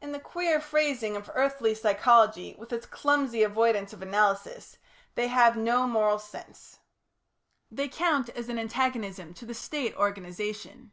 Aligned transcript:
In 0.00 0.10
the 0.10 0.18
queer 0.18 0.60
phrasing 0.60 1.14
of 1.14 1.30
earthly 1.32 1.72
psychology 1.72 2.56
with 2.58 2.72
its 2.72 2.86
clumsy 2.86 3.44
avoidance 3.44 3.92
of 3.92 4.02
analysis, 4.02 4.78
they 5.14 5.28
have 5.28 5.56
no 5.56 5.86
"moral 5.86 6.18
sense." 6.18 6.80
They 7.70 7.86
count 7.86 8.28
as 8.30 8.48
an 8.48 8.58
antagonism 8.58 9.32
to 9.34 9.46
the 9.46 9.54
State 9.54 9.94
organisation. 9.94 10.90